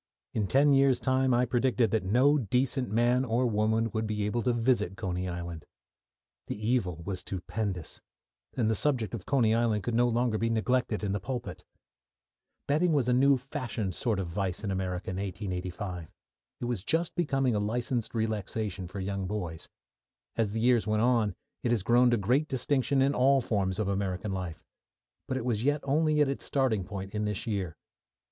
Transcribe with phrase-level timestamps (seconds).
[0.33, 4.41] In ten years' time I predicted that no decent man or woman would be able
[4.41, 5.67] to visit Coney Island.
[6.47, 8.01] The evil was stupendous,
[8.57, 11.63] and the subject of Coney Island could no longer be neglected in the pulpit.
[12.65, 16.09] Betting was a new fashioned sort of vice in America in 1885;
[16.59, 19.69] it was just becoming a licensed relaxation for young boys.
[20.35, 23.87] As the years went on, it has grown to great distinction in all forms of
[23.87, 24.65] American life,
[25.27, 27.77] but it was yet only at its starting point in this year.